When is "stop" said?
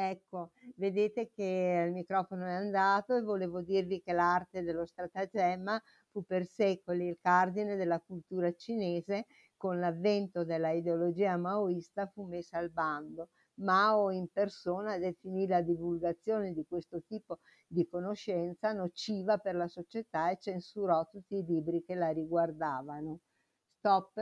23.78-24.14